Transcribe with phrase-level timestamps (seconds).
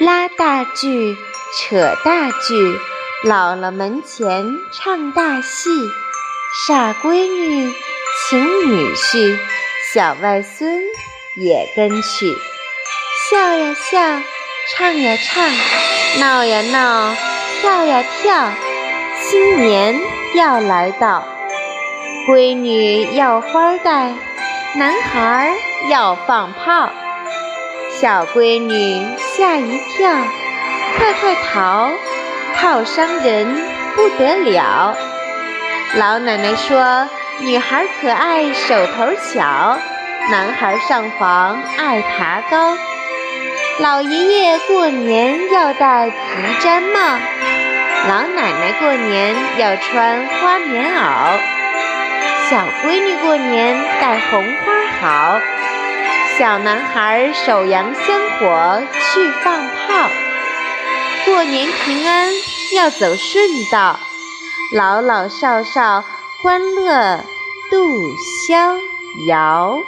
[0.00, 1.14] 拉大锯，
[1.58, 2.78] 扯大锯，
[3.28, 5.68] 姥姥门前唱大戏，
[6.66, 7.70] 傻闺女
[8.30, 9.38] 请女婿，
[9.92, 10.80] 小外孙
[11.36, 12.34] 也跟去，
[13.28, 14.22] 笑呀笑，
[14.74, 15.44] 唱呀唱，
[16.18, 17.14] 闹呀闹，
[17.60, 18.52] 跳呀跳，
[19.28, 20.00] 新年
[20.34, 21.28] 要来到，
[22.26, 24.14] 闺女要花戴，
[24.76, 25.54] 男孩
[25.90, 26.90] 要放炮。
[28.00, 30.10] 小闺女吓一跳，
[30.96, 31.90] 快快逃！
[32.56, 33.46] 炮伤人
[33.94, 34.96] 不得了。
[35.96, 37.06] 老奶奶说
[37.44, 39.78] ：“女孩可爱手头巧，
[40.30, 42.74] 男孩上房爱爬高。”
[43.80, 46.16] 老爷爷过年要戴皮
[46.58, 47.00] 毡帽，
[48.08, 51.38] 老奶奶过年要穿花棉袄。
[52.48, 54.72] 小闺女过年戴红花
[55.02, 55.40] 好。
[56.40, 60.08] 小男孩手扬香火去放炮，
[61.26, 62.32] 过年平安
[62.74, 64.00] 要走顺道，
[64.72, 66.02] 老老少少
[66.42, 67.26] 欢乐
[67.70, 68.16] 度
[68.48, 68.78] 逍
[69.26, 69.82] 遥。